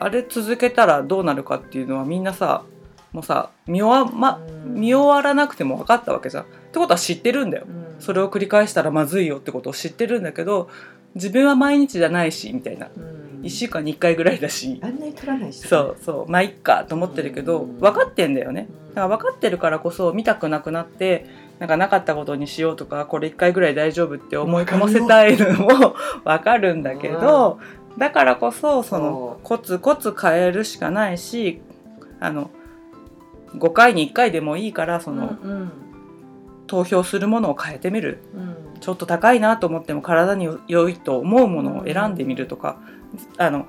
[0.00, 2.64] あれ続けたらどうなるかっていうのはみんなさ
[3.12, 4.74] もうさ見終わ,、ま、うん。
[4.74, 6.42] 見終わらなくても分かったわけじゃん。
[6.42, 7.64] ってことは知ってるんだよ。
[7.68, 8.00] うん。
[8.00, 10.68] それを繰り返したらまずいよってことを知ってるんだけど
[11.14, 12.88] 自分は毎日じゃないしみたいな。
[12.96, 14.80] うん1週間に1回ぐらいだし。
[14.82, 15.68] あんなに取らないしね。
[15.68, 16.30] そうそう。
[16.30, 17.78] まあいっかと思ってるけどうん。
[17.80, 18.68] 分かってんだよね。
[18.78, 21.26] うんだから分かってるからこそ見たくなくなって
[21.58, 27.58] なんかなかったことにしようとかこれ1回ぐらい大丈夫って思い込ませたいのも分かるんだけど
[27.98, 31.60] だからこそそのそコツコツ変えるしかないし
[32.20, 32.50] あの
[33.54, 35.72] 5回に1回でもいいからその、うん
[36.66, 38.20] 投票するものを変えてみる。
[38.34, 38.80] うん。
[38.80, 42.78] ちょっと高いなと思っても体に良いと思うものを選んでみるとか、
[43.38, 43.66] あの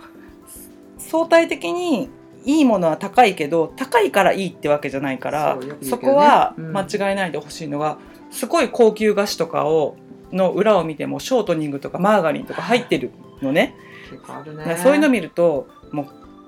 [0.97, 2.09] 相対的に
[2.45, 5.75] いいものは高いけど高いからいいってわけじゃないからそね。
[5.81, 6.73] そこはうん。
[6.73, 7.97] 間違えないでほしいのが、
[8.31, 9.97] すごい高級菓子とかを
[10.31, 13.75] の裏を見てもショートニングとかマーガリンとか入ってるのね。
[14.11, 14.65] ね。
[14.65, 16.07] らそういうの見るともう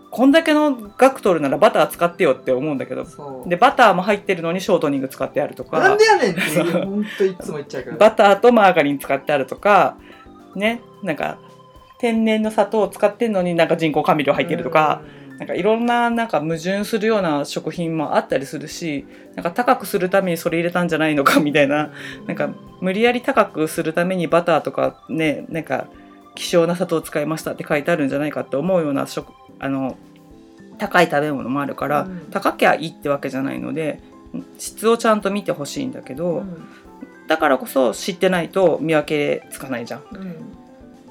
[0.09, 3.05] こんだけの額取るならバター使ってよって思うんだけど
[3.45, 7.97] でバターも入ってるのにショートニング使ってあるとかなんでやねんって本当いつも言っちゃうから。
[7.97, 9.97] バターとマーガリン使ってあるとか
[10.55, 11.39] ねなんか
[11.99, 15.27] 天然の砂糖を使ってんのになんか人工甘味料入ってるとか、うん。
[15.37, 19.05] なんかいろんななんか矛盾するような食品もあったりするし
[19.35, 21.91] なんか高くするためにそれ入れたんじゃないのかみたいな
[22.25, 22.49] なんか
[22.81, 25.89] 無理やり高くするためにバターとかねなんか
[26.33, 29.95] 希少な砂糖を使いましたって書いてあるんじゃないかって思うような食あの
[30.79, 32.27] 高い食べ物もあるから、うん。
[32.31, 34.01] 高きゃいいってわけじゃないので
[34.57, 36.67] 質をちゃんと見てほしいんだけど、うん。
[37.27, 40.03] だからこそ知ってないと見分けつかないじゃん。
[40.13, 40.66] うん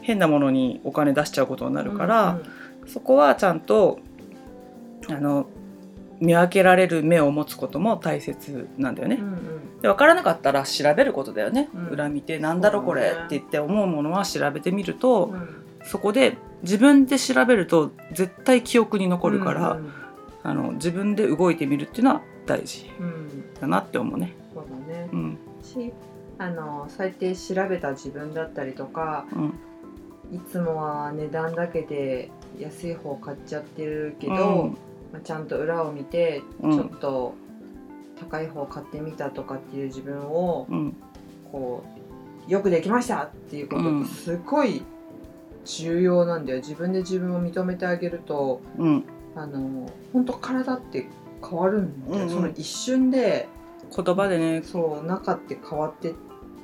[0.06, 2.42] 変なものにお金出しちゃうことになるから、うん
[2.86, 3.98] そこはちゃんと
[5.08, 5.48] あの
[6.20, 9.16] 見分けられる目を持つことも大切なんだよね。
[9.16, 9.80] うんうん。
[9.82, 11.86] で分からなかったら調べることだよね、うん。
[11.88, 15.48] 裏見てなんだろうこれって言って思うものは調べてみると、うん。
[15.82, 19.92] そこで自分で調べると絶対記憶に残るから、うん
[20.44, 23.52] あの自分で動いてみるっていうのは大事うん。
[23.60, 24.32] だなって思うね。
[24.54, 25.08] そうだね。
[25.12, 25.38] うん。
[25.60, 25.92] し
[26.38, 29.54] あのそうやって調べた自分だったりとかうん
[30.32, 34.36] いつもは値段だけで安い方買っちゃってるけど、う
[34.68, 34.70] ん。
[35.12, 36.72] まあ、ちゃんと裏を見てうん。
[36.72, 37.34] ちょっと
[38.18, 40.96] 高い方買ってみたとかっていう自分をうん。
[41.52, 41.84] こ
[42.48, 44.04] うよくできましたっていうことうん。
[44.04, 44.82] ってすごい
[45.64, 46.58] 重要なんだよ。
[46.58, 51.08] 自分で自分を認めてあげるとうん、あの本当体って
[51.42, 52.30] 変わるんだよ、うんうん。
[52.30, 53.48] その一瞬で
[53.94, 56.14] 言葉でね、そう中って変わってっ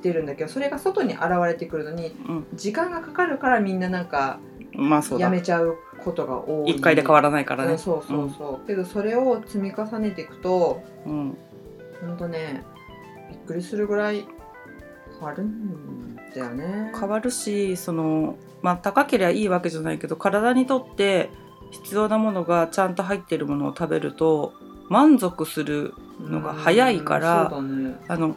[0.03, 4.39] てるんだけどそれが外に現れてくるのにうん、時間がかかるからみんななんか
[4.75, 5.25] まあそうだ。
[5.25, 6.71] やめちゃうことが多い。
[6.71, 7.73] 一回で変わらないからね。
[7.73, 7.77] うん。
[7.77, 11.37] そうそうそう、けどそれを積み重ねていくとうん。
[12.01, 12.63] ほんとね
[13.29, 14.25] びっくりするぐらい
[15.19, 16.91] 変わるんだよね。
[16.99, 21.29] 変わるしその、まあ、高ければいいわけじゃないけど体にとって
[21.71, 24.53] 必要なものがちゃんと入ってるものを食べると
[24.89, 28.05] 満足するのが早いからうんそうだね。
[28.07, 28.35] あの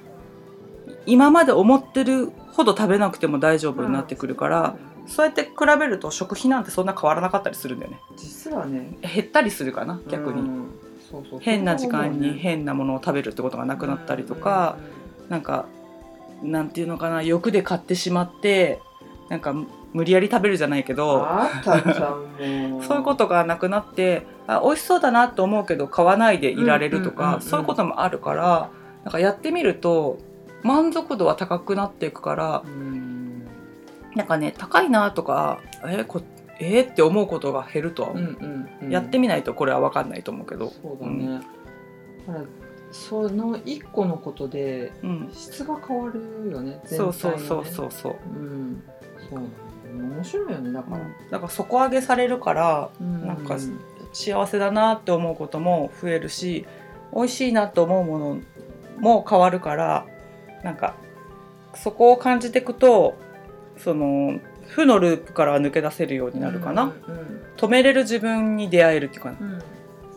[1.06, 8.00] 今まで思ってるほど食べなくても大丈夫になってくるから、そうやって比べると食費なんてそんな変わらなかったりするんだよね。
[8.16, 8.96] 実はね。
[9.02, 10.66] 減ったりするかな逆に、うん。
[11.10, 11.40] そうそう。
[11.40, 14.78] 変な時間に変なものを食べるってことがななくなったりとか、
[15.28, 15.66] なんか
[16.42, 18.80] なんていうのかな欲で買ってしまって
[19.28, 19.54] なんか
[19.92, 21.26] 無理やり食べるじゃないけど
[21.64, 28.68] そういうことがなくなってあ美味しそうだなと思うけど買わないでいられるとかそういうこともあるから
[29.04, 30.18] なんかやってみると
[30.62, 33.46] 満足度は高くなっていくからうん
[34.14, 36.22] なんかね高いなとかえこ
[36.58, 38.90] えーって思うことが減るとは思う、うんうんうん。
[38.90, 40.70] やってみないとこれは分かんないと思うけど。
[40.70, 41.40] そうだね、
[42.26, 42.44] だから
[42.92, 48.82] その一個のことでうん、質が変わるよねそうそうそううそうそう、うん。
[49.28, 49.40] そう
[49.92, 50.98] 面白いよねだから、
[51.30, 53.26] だから底上げされるからうん。
[53.26, 53.56] なんか
[54.12, 56.64] 幸せだなって思うことも増えるし
[57.14, 58.40] 美味しいなと思うもの
[58.98, 60.06] も変わるから
[60.66, 60.96] なんか
[61.76, 63.16] そこを感じていくと
[63.78, 69.38] その負のループからは抜け出せるようになるかな、うん止めれる自分に出会えるっていうかな。
[69.40, 69.52] うん。
[69.54, 69.62] うん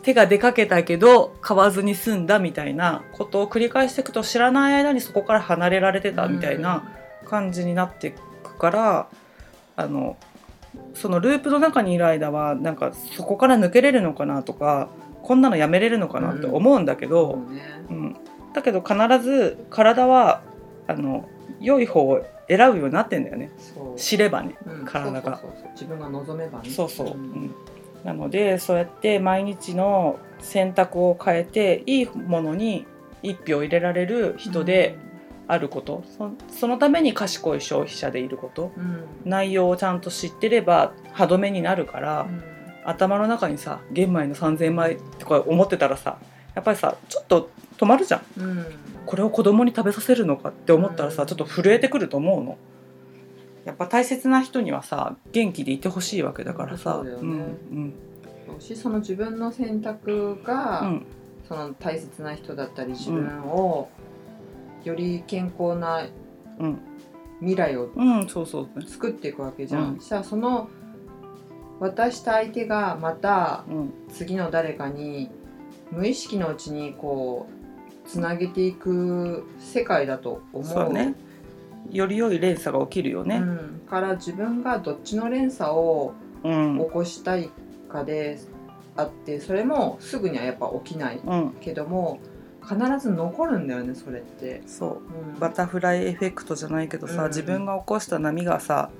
[0.02, 6.90] 手が出かけたけど買わずに済んだみたいなことを繰り返していくと知らない間にそこから離れられてたみたいな
[7.26, 9.08] 感じになっていくから
[9.76, 10.16] あの
[10.94, 14.88] そのループの中にいる間はなんかそこから抜けれるのかなとか
[15.22, 17.62] こんなのやめれるのかなって思うんだけど、そうね。
[17.90, 18.16] うん
[18.52, 20.42] だけど必ず体は
[20.86, 21.28] あの
[21.60, 23.50] 良い方を選ぶようになってんだよね。
[23.96, 24.56] 知ればね。
[24.66, 24.84] うん。
[24.84, 25.38] 体が。
[25.38, 26.70] そうそうそう自分が望めばね。
[26.70, 27.10] そうそう、ん。
[27.10, 27.54] うん。
[28.04, 32.86] なのでそうやって毎日の選択を変えていいものに
[33.22, 34.96] 一票入れられる人で
[35.46, 38.72] あること、そそのために賢い消費者でいること。
[38.76, 39.04] うん。
[39.24, 42.42] 内容をちゃんと知ってれば歯止めになるから、うん。
[42.84, 46.18] 頭の中にさ玄米の3,000枚とか思ってたらさ
[46.54, 48.40] やっぱりさちょっと止まるじゃん。
[48.42, 48.66] うん。
[49.06, 51.28] これを子供に食べさせるのかって思ったらさ、うん。
[51.28, 52.58] ちょっと震えてくると思うの。
[53.64, 57.02] やっぱ大切な人にはさ元気でいてほしいわけだからさ。
[57.04, 57.94] そうん
[58.46, 61.06] そうしその自分の選択が、うん。
[61.48, 63.88] その大切な人だったり自分を
[64.84, 66.06] より健康な
[66.58, 66.78] うん。
[67.40, 67.88] 未来を
[68.86, 69.92] 作っていくわけじゃん。
[69.94, 69.98] うん。
[69.98, 70.68] じゃあその
[71.78, 73.92] 渡した相手がまたうん。
[74.12, 75.30] 次の誰かに
[75.90, 77.59] 無意識のうちにこう
[78.06, 80.64] つなげていく世界だと思う。
[80.64, 81.14] そうね。
[81.90, 83.36] より良い連鎖が起きるよね。
[83.36, 86.78] うん、から自分がどっちの連鎖をうん。
[86.78, 87.50] 起こしたい
[87.90, 88.38] かで
[88.96, 91.50] あってそれもすぐにはやっぱ起きないうん。
[91.60, 92.20] けども
[92.62, 94.62] 必ず残るんだよねそれって。
[94.66, 95.32] そう。
[95.34, 95.38] うん。
[95.38, 97.28] バタフライエフェクトじゃないけどさ、うん。
[97.28, 98.90] 自分が起こした波がさ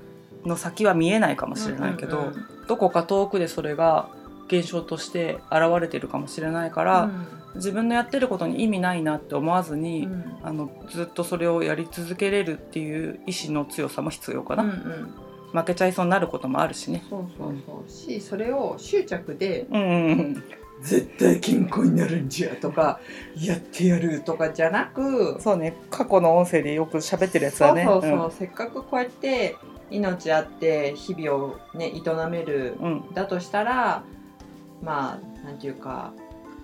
[0.45, 4.07] の先は見えないかもしれないけど、うんうんどこか遠くでそれが
[4.47, 7.11] 現象として現れてるかもしれないから、
[7.55, 10.37] 自分のやってることに意味ないなって思わずうに、ん。
[10.43, 15.13] あのずっとそれをやり続けれるっていう意志の強さも必要かな、うんうん。
[15.53, 17.03] 負けちゃいそうになることもあるしね。
[17.09, 17.89] そうそうそう。
[17.89, 20.43] しそれを執着でうんうんうん、
[20.81, 22.99] 絶対健康になるんじゃとか
[23.37, 25.75] やってやるとかじゃなくそうね。
[25.89, 27.83] 過去の音声でよく喋ってるやつだね。
[27.85, 29.55] そうそうそう、せっかくこうやって
[29.89, 32.91] 命あって日々をね営めるうん。
[32.91, 34.03] うんだとしたら
[34.81, 36.13] まあなんていうか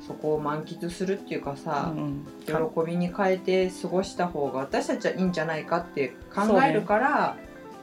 [0.08, 2.54] そこを満喫するっていうかさ、うん喜
[2.86, 7.38] びに変えて過ごした方が私たちはいいんじゃないかって考えるから、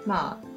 [0.07, 0.54] まあ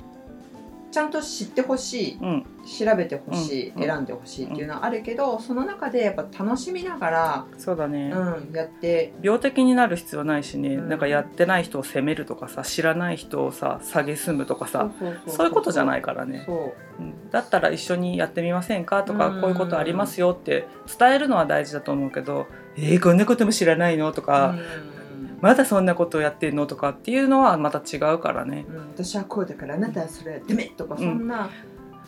[0.98, 2.46] ちゃんと知ってほしいうん。
[2.66, 10.90] 調べてほしい、うん選んでほしいっていうのはあるけど、その中でやっぱ楽しみながら、そうだね、うん、やって病的になる必要ないしね、うん。
[10.90, 14.92] なんかやってない人を責めるとかさ知らない人をさ蔑むとかさ
[15.28, 17.02] そういうことじゃないからね、そう。
[17.02, 17.30] ん。
[17.30, 19.42] だったら一緒にやってみませんかとか、うん。
[19.42, 20.66] こういうことありますよって
[21.00, 24.56] 伝えるのは大事だと思うけど「えー、こんなことも知らないの?」とう、か、
[24.92, 24.97] うん
[25.42, 28.66] まだそんなことをやってんの?」とかっていうのはまた違うからね。
[28.70, 31.50] うん私はこうだからあなたはそれはダメとかんそんな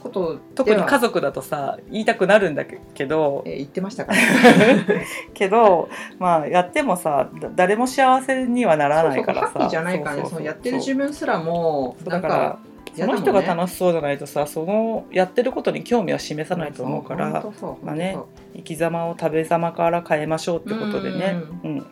[0.02, 4.14] こと特に家族だとさ言いたくなるんだけどえ言ってましたか？
[4.14, 4.18] ら
[5.34, 9.68] けどまあやってもさだ誰も幸せにはならないからさ。
[9.70, 10.24] じゃないからね。
[10.26, 12.60] そのやってる自分すらもだからか
[12.96, 17.44] その人が楽しそうじゃないとさそのやってることに興味は示さないと思うから
[17.84, 18.18] まあね
[18.56, 21.86] 生き様を食べ様から変えましょうってことでね、うん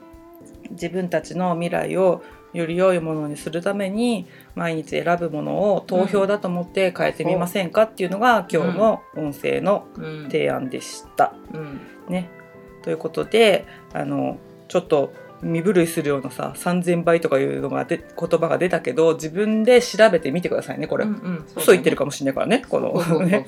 [0.71, 10.23] 自分たちの未来をより良いものにするために毎日選ぶものを投票だと思って変えてみませんかっていうのが今日の音声のうん。
[10.23, 11.33] 提案でした。
[11.53, 11.81] うん。
[12.09, 12.29] ね、
[12.83, 14.37] ということであの
[14.67, 21.05] ちょっと身震いするようなさ3,000倍とかいうのがで言葉が出たけど自分で調べてみてくださいねこれ。
[21.05, 21.45] うんうん。
[21.55, 23.19] 嘘言ってるかもしれないからねこの。
[23.25, 23.45] ね。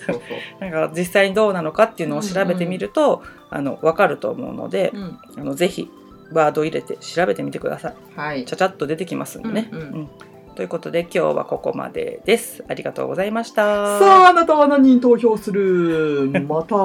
[0.59, 5.17] なんか実際にどうなのかっていうのを調べてみると、あの分かると思うので、うん。
[5.37, 5.89] あのぜひ
[6.31, 7.95] ワード入れて調べてみてください。
[8.15, 8.45] はい。
[8.45, 9.85] ちゃちゃっと出てきますんでね、うんうん。
[9.85, 10.09] うん。
[10.55, 12.63] ということで今日はここまでです。
[12.67, 13.99] ありがとうございました。
[13.99, 16.29] さああなたは何に投票する？
[16.47, 16.75] また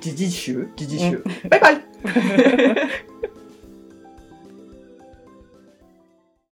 [0.00, 0.68] 時事集？
[0.76, 1.24] 時事集。
[1.48, 1.80] バイバイ